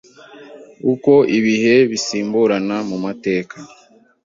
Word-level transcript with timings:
Uko 0.93 1.13
ibihe 1.37 1.75
bisimburana 1.91 2.77
mu 2.89 2.97
matek 3.03 3.47